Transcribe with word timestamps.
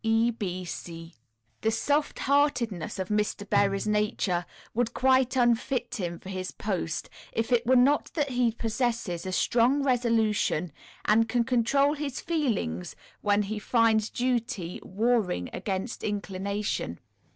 E. 0.03 0.31
B. 0.31 0.65
C. 0.65 1.13
The 1.61 1.69
soft 1.69 2.17
heartedness 2.17 2.97
of 2.97 3.09
Mr. 3.09 3.47
Berry's 3.47 3.85
nature 3.87 4.47
would 4.73 4.95
quite 4.95 5.35
unfit 5.35 5.93
him 5.99 6.17
for 6.17 6.29
his 6.29 6.49
post 6.51 7.07
if 7.33 7.51
it 7.51 7.67
were 7.67 7.75
not 7.75 8.11
that 8.15 8.29
he 8.31 8.51
possesses 8.51 9.27
a 9.27 9.31
strong 9.31 9.83
resolution, 9.83 10.71
and 11.05 11.29
can 11.29 11.43
control 11.43 11.93
his 11.93 12.19
feelings 12.19 12.95
when 13.21 13.43
he 13.43 13.59
finds 13.59 14.09
duty 14.09 14.79
warring 14.83 15.51
against 15.53 16.03
inclination. 16.03 16.99